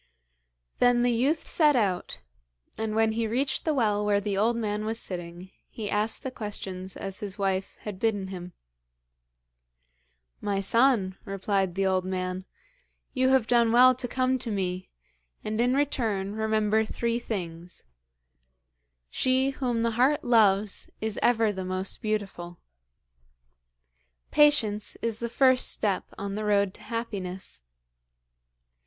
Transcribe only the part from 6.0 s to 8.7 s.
the questions as his wife had bidden him.